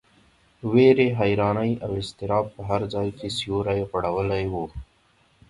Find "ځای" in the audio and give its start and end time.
2.93-3.07